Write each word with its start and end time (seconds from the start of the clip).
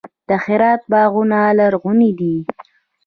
د 0.27 0.29
هرات 0.43 0.81
باغونه 0.91 1.39
لرغوني 1.59 2.11
دي. 2.19 2.35